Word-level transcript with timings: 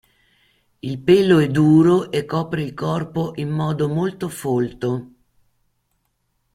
Il 0.81 0.99
pelo 0.99 1.37
è 1.37 1.47
duro 1.47 2.09
e 2.09 2.25
copre 2.25 2.63
il 2.63 2.73
corpo 2.73 3.33
in 3.35 3.49
modo 3.51 3.87
molto 3.87 4.29
folto. 4.29 5.11